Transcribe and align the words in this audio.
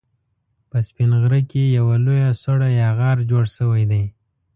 په 0.69 0.77
سپين 0.87 1.11
غره 1.21 1.41
کې 1.51 1.63
يوه 1.77 1.95
لويه 2.05 2.29
سوړه 2.41 2.69
يا 2.81 2.89
غار 2.99 3.17
جوړ 3.31 3.43
شوی 3.57 3.83
دی 3.91 4.03